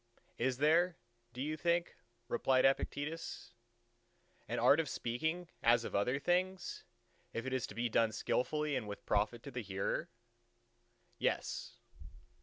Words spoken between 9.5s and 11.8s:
the hearer?" "Yes."